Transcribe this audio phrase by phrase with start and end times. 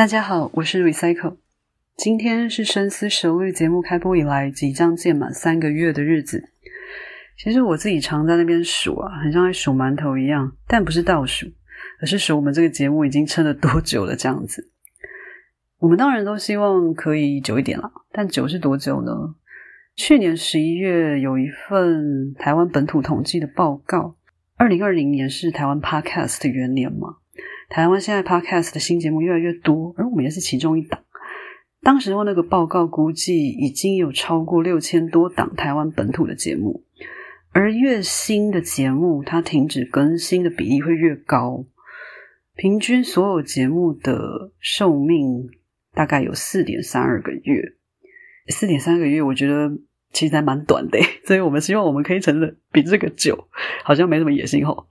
[0.00, 1.36] 大家好，我是 Recycle。
[1.94, 6.42] 今天是深思熟虑节目开播以来即将届满三个月的日子。
[7.36, 11.48] 其实我自己常在那边数啊，很像在数馒头一样，但不是倒数，
[12.00, 14.70] 而是数我们这个节目已经撑了多久了这样子。
[15.80, 19.12] 我们当然都希望可以久一点啦，但久是多久呢？
[19.96, 24.16] 去年十一月有一份台湾本土统计的报告，
[24.56, 27.16] 二零二零年是台湾 Podcast 的元年嘛。
[27.70, 31.00] 台湾现在 Podcast 的新节目越来越多，而我们也是其中一档。
[31.82, 36.82] 当时候那个报告估计已经有超过六千多档台湾本土的节目，
[37.52, 41.64] 而越新的节目，它停止更新的比例会越高。
[42.56, 45.48] 平均所有节目的寿命
[45.94, 47.74] 大概有四点三二个月，
[48.48, 49.70] 四点三个月，我觉得
[50.12, 53.46] 其实还蛮短的， 所以我们希望我们可以成的比这个久，
[53.84, 54.88] 好像没什么野心吼。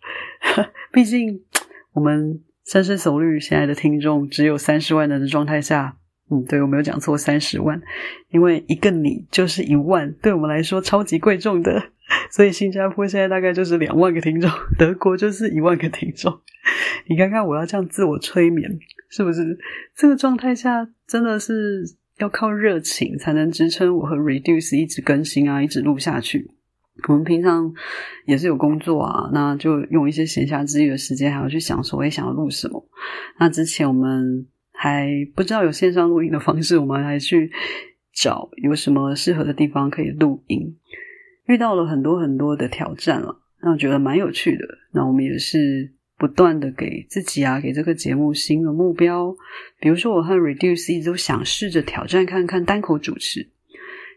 [0.94, 1.44] 毕竟
[1.92, 2.42] 我们。
[2.70, 5.98] 深思熟虑，现在的听众只有三十万人的状态下，
[6.30, 7.82] 嗯，对，我没有讲错，三十万，
[8.30, 11.82] 因为一个你就是一万，对我们来说超级贵重的，
[12.30, 16.32] 所以新加坡现在大概就是两万个听众，德国就是一万个听众。
[17.08, 18.70] 你看看我要这样自我催眠，
[19.10, 19.58] 是不是？
[19.96, 21.84] 这个状态下真的是
[22.20, 26.52] 要靠热情才能支撑我和 Reduce 一直更新啊，一直录下去。
[27.08, 27.74] 我们平常
[28.26, 32.84] 也是有工作啊，那就用一些闲暇之余的时间，还要去想说，诶，想要录什么？
[33.40, 37.52] 那之前我们还不知道有线上录音的方式，我们还去
[38.14, 40.78] 找有什么适合的地方可以录音，
[41.48, 44.66] 遇到了很多很多的挑战了，那我觉得蛮有趣的。
[44.92, 49.36] 那我们也是不断的给自己啊，给这个节目新的目标，
[49.80, 53.50] 比如说我和 Reduce 一直都想试着挑战看看单口主持。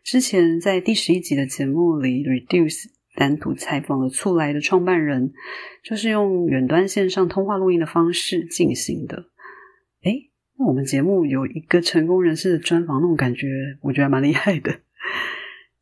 [0.03, 5.33] 之前在第十一集的节目里，Reduce 单独采访了促来的创办人，
[5.85, 9.27] 就是用远端线上通话录音的方式进行的。
[10.03, 13.47] 诶，那我们节目有一个成功人士的专访，那种感觉，
[13.81, 14.81] 我觉得蛮厉害的。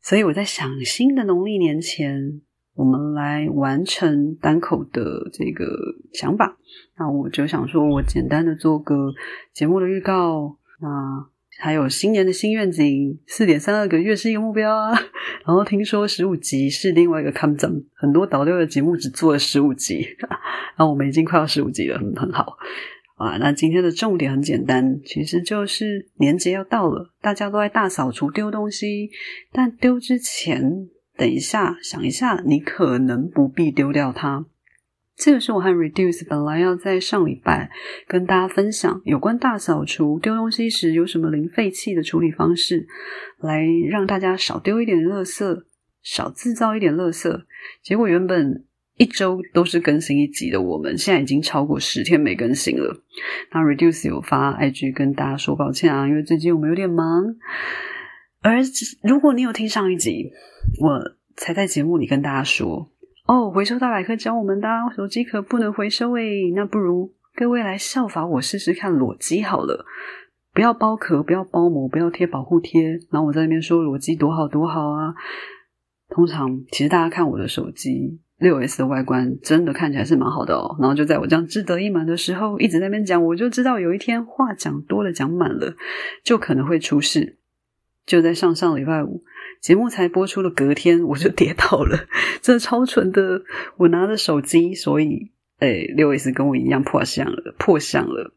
[0.01, 2.41] 所以我在想，新的农历年前，
[2.75, 5.65] 我们来完成单口的这个
[6.13, 6.57] 想法。
[6.97, 9.13] 那我就想说，我简单的做个
[9.51, 10.57] 节目的预告。
[10.79, 11.27] 那
[11.61, 14.91] 还有新年的新愿景，四点三二个月是一个目标啊。
[15.45, 17.55] 然后听说十五集是另外一个 come，
[17.93, 20.03] 很多导流的节目只做了十五集，
[20.75, 22.57] 然后我们已经快要十五集了，很很好
[23.15, 23.37] 啊。
[23.37, 29.11] 那今天的重点很简单，其实就是年节要到了，大家都在大扫除丢东西，
[29.51, 34.45] 但丢之前，等一下想一下，你可能不必丢掉它。
[35.21, 37.69] 这个是我和 Reduce 本来要在上礼拜
[38.07, 42.87] 跟大家分享有关大扫除丢东西时有什么零废弃的处理方式，
[43.37, 45.63] 来让大家少丢一点垃圾，
[46.01, 47.43] 少制造一点垃圾。
[47.83, 48.65] 结果原本
[48.97, 53.03] 一周都是更新一集的，我们现在已经超过十天没更新了。
[53.51, 57.35] 那 Reduce 有发 IG 跟大家说抱歉啊，因为最近我们有点忙。
[58.41, 58.55] 而
[59.03, 60.31] 如果你有听上一集，
[60.79, 60.99] 我
[61.35, 62.90] 才在节目里跟大家说。
[63.31, 69.85] 哦，回收大百科教我们的手机壳不能回收诶，那不如各位来效法我试试看裸机好了，
[70.53, 75.13] 不要包壳，不要包膜，不要贴保护贴，然后我在那边说裸机多好多好啊。
[76.09, 80.75] 通常其实大家看我的手机六 S 的外观，真的看起来是蛮好的哦。
[80.81, 85.73] 然后就在我这样志得意满的时候，一直在那边讲，我就知道有一天话讲多了，讲满了，
[86.25, 87.37] 就可能会出事。
[88.05, 89.23] 就在上上礼拜五。
[89.61, 92.07] 节目才播出的隔天，我就跌倒了，
[92.41, 93.43] 真的超蠢的。
[93.77, 98.33] 我拿着手机，所以诶六 S 跟我一样破相了，破相了。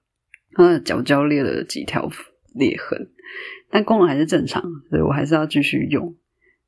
[0.52, 2.10] 他的脚脚裂了几条
[2.54, 3.08] 裂痕，
[3.70, 6.14] 但功能还是正常，所以我还是要继续用。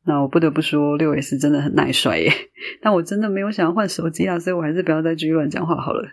[0.07, 2.33] 那我不得不说，六 S 真的很耐摔耶。
[2.81, 6.09] 但我真的没有想要换手机啊，所以我还是不要再继续乱讲话好了。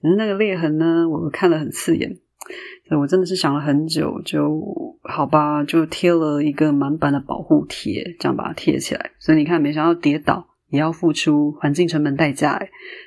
[0.00, 2.18] 只是那个裂痕呢，我看了很刺眼。
[2.86, 4.62] 所以我真的是想了很久，就
[5.02, 9.10] 好吧，就贴了一个满版的保护贴，这样把它贴起来。
[9.18, 12.60] 所以你看，没想到跌倒也要付出环境成本代价，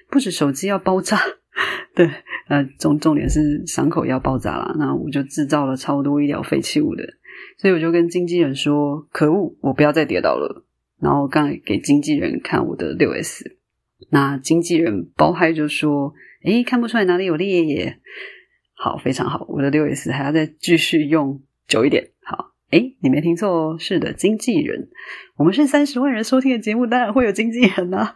[0.09, 1.19] 不止手机要爆炸，
[1.93, 2.09] 对，
[2.47, 4.75] 呃，重重点是伤口要爆炸啦。
[4.79, 7.03] 那我就制造了超多医疗废弃物的，
[7.57, 10.65] 所以我就跟经纪人说：“可恶，我不要再跌倒了。”
[10.99, 13.57] 然后刚给经纪人看我的六 S，
[14.09, 17.99] 那经纪人包嗨就说：“诶看不出来哪里有裂耶。”
[18.79, 19.43] 好，非常好。
[19.49, 22.11] 我的六 S 还要再继续用久一点。
[22.23, 24.87] 好，诶，你没听错哦，是的，经纪人。
[25.35, 28.13] 我们是三十万人收听的节目，当然会有经纪人啊。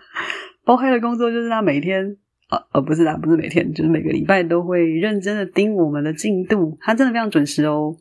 [0.63, 2.15] 包黑的工作就是他每天，
[2.51, 6.77] 呃呃，不是啦，不是每天，就是每个礼拜都会认真的盯我们的进度。
[6.79, 7.95] 他真的非常准时哦。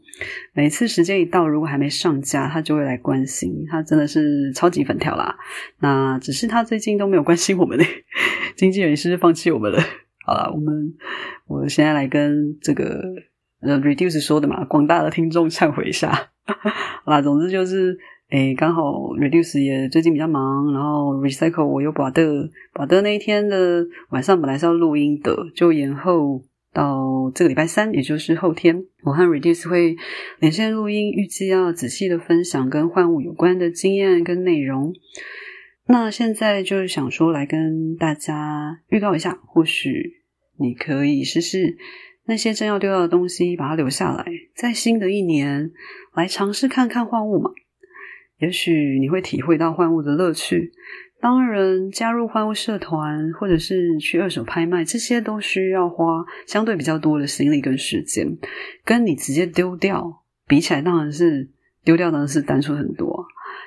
[0.53, 3.65] 每次时间一到，如果还没上架，他就会来关心。
[3.71, 5.35] 他真的是超级粉条啦。
[5.79, 7.87] 那只是他最近都没有关心我们嘞。
[8.55, 9.83] 经纪人是不是放弃我们了？
[10.31, 10.95] 好了，我们
[11.49, 13.03] 我现在来跟这个
[13.63, 16.13] 呃，Reduce 说的嘛，广大的听众忏悔一下。
[17.05, 17.99] 好啦，总之就是，
[18.31, 18.83] 诶，刚好
[19.17, 26.41] Reduce 也最近比较忙，然后 Recycle 我又把的把的那一天的晚上本来是要录音的，就延后
[26.73, 29.97] 到这个礼拜三，也就是后天，我和 Reduce 会
[30.39, 34.95] 连线录音，预计要仔细的分享跟换物有关的经验跟内容。
[35.89, 40.20] 那现在就是想说，来跟大家预告一下，或许
[40.61, 41.77] 你可以试试
[42.27, 44.25] 那些正要丢掉的东西，把它留下来，
[44.55, 45.73] 在新的一年
[46.15, 47.51] 来尝试看看换物嘛。
[48.39, 50.73] 也许你会体会到换物的乐趣。
[51.21, 58.39] 当然，加入换物社团或者是去二手拍卖，这些都需要花相对比较多的心力跟时间，
[58.87, 61.51] 跟你直接丢掉比起来，当然是
[61.85, 63.27] 丢掉当然是单纯很多。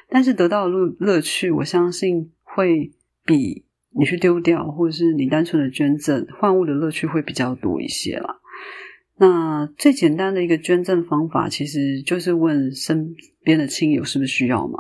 [0.10, 2.92] 但是得到的乐乐趣，我相信会
[3.24, 3.64] 比
[3.98, 8.38] 你去丢掉，或者是你单纯的捐赠换物的乐趣会比较多一些啦。
[9.18, 14.80] 那最简单的一个捐赠方法，其实就是问身边的亲友是不是需要嘛。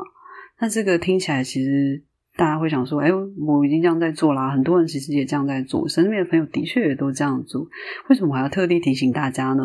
[0.59, 2.01] 那这个听起来，其实
[2.35, 7.67] 大家会想说：“哎，我已经这样在做啦。”很多人其实也这样在做，身边的朋友的确也都这样做。
[8.09, 9.63] 为什么我还要特地提醒大家呢？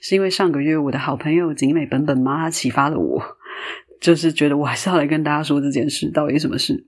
[0.00, 3.22] 是因为上个月我的好朋友景美本本妈她启发了我。
[3.98, 6.86] 就是觉得我还是要来跟大家说这件事，到底什么事？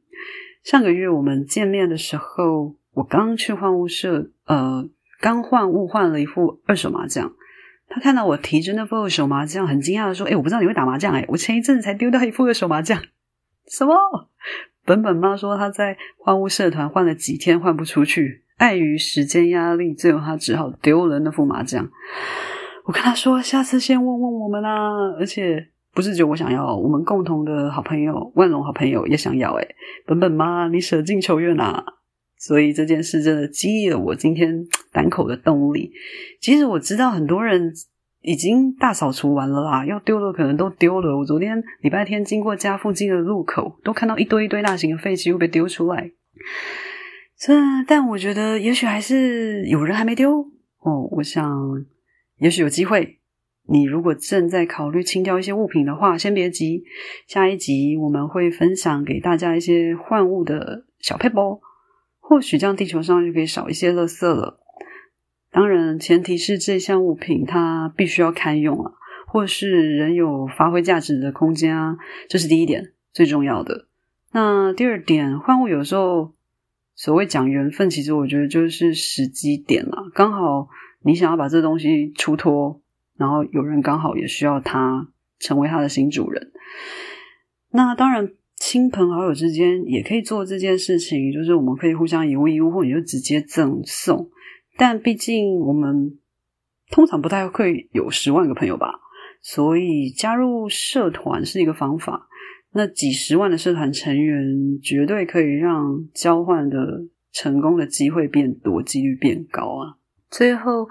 [0.65, 4.87] 上个月我们见面的时候，我刚去换物社，呃，
[5.21, 7.33] 刚换物换了一副二手麻将。
[7.89, 13.01] 他看到我提着那副二手麻将，很惊讶的说：“哎，我不知道你会打麻将，哎，我前一阵子才丢掉一副二手麻将。”
[13.67, 13.95] 什么？
[14.85, 21.89] 本本妈说她在换物社团换了几天换不出去，碍于时间压力，最后她只好丢了那副麻将。
[22.85, 25.69] 我跟他说：“下次先问问我们啊，而且。”
[25.99, 29.75] 不是只有我想要，我们共同的好朋友万隆好朋友也想要诶。
[30.07, 31.85] 本本妈，你舍近求远啊！
[32.37, 35.91] 所以这件事真的激励了我今天胆口的动力。
[36.41, 37.73] 其实我知道很多人
[38.23, 41.19] 已经大扫除完了啦，要丢的可能都丢了。
[41.19, 46.13] 我昨天礼拜天经过家附近的路口，都看到一堆一堆大型的废弃物被丢出来。
[47.37, 47.53] 这，
[47.89, 50.43] 但我觉得也许还是有人还没丢
[50.79, 51.09] 哦。
[51.11, 51.53] 我想，
[52.37, 53.19] 也许有机会。
[53.71, 56.85] 你如果正在考虑清掉一些物品的话，先别急。
[57.27, 61.61] 下一集我们会分享给大家一些换物的小配包，
[62.19, 64.59] 或许这样地球上就可以少一些垃圾了。
[65.51, 68.93] 当然，前提是这项物品它必须要堪用啊，
[69.27, 73.87] 或是仍有发挥价值的空间啊，这是第一点最重要的。
[74.33, 76.33] 那第二点，换物有时候
[76.95, 80.69] 所谓讲缘分，其实我觉得就是时机点啦，刚好
[81.03, 82.81] 你想要把这东西出脱。
[83.19, 85.09] 然后有人刚好也需要他
[85.41, 86.53] 成为他的新主人，
[87.73, 94.31] 那当然亲朋好友之间也可以做这件事情，就是我们可以互相以物易物，或者就直接赠送。
[94.77, 96.17] 但毕竟我们
[96.91, 99.01] 通常不太会有十万个朋友吧，
[99.43, 102.29] 所以加入社团是一个方法。
[102.73, 109.99] 那几十万的社团成员绝对可以让交换的成功的机会变多，几率变高啊！
[110.31, 110.89] 最后。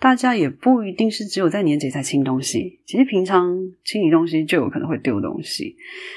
[0.00, 3.54] 大家也不一定是只有在年节才清东西，其实平常
[3.84, 5.76] 清理东西就有可能会丢东西，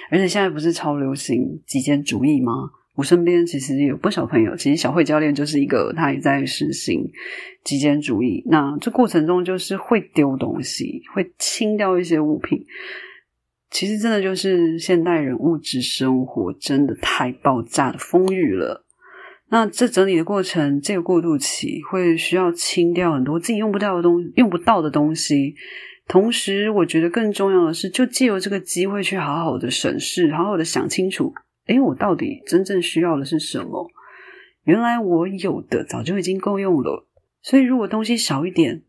[0.09, 2.53] 而且现在不是超流行极简主义吗？
[2.95, 7.03] 我身边其实有不少朋友，其实小慧教练就是一个，他也在实行
[7.63, 8.43] 极简主义。
[8.45, 12.63] 那这过程中就是会丢东西，会清掉一些物品，
[13.71, 18.82] 其实真的就是现代人物质生活真的太爆炸的丰裕了。
[19.53, 25.53] 那这整理的过程，这个过渡期会需要清掉很多自己用不掉的东西，用不到的东西。
[26.07, 31.31] 同时，我觉得更重要的是，就借由这个机会去好好的审视，好好的想清楚，
[31.67, 33.87] 诶，我到底真正需要的是什么？
[34.63, 37.05] 原来我有的早就已经够用了。
[37.43, 38.81] 所以，如果东西少一点，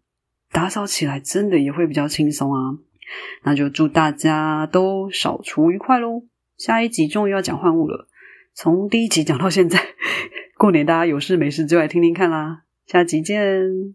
[0.51, 2.79] 打扫起来真的也会比较轻松啊。
[3.43, 6.23] 那就祝大家都扫除愉快喽！
[6.57, 8.09] 下一集终于要讲换物了，
[8.55, 9.79] 从第一集讲到现在。
[10.65, 13.95] 过年大家有事没事就来听听看啦，下集见。